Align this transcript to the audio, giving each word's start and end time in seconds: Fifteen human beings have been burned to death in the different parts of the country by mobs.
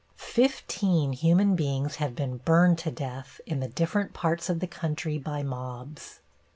Fifteen 0.15 1.13
human 1.13 1.55
beings 1.55 1.97
have 1.97 2.15
been 2.15 2.37
burned 2.37 2.79
to 2.79 2.89
death 2.89 3.39
in 3.45 3.59
the 3.59 3.67
different 3.67 4.13
parts 4.13 4.49
of 4.49 4.59
the 4.59 4.65
country 4.65 5.19
by 5.19 5.43
mobs. 5.43 6.21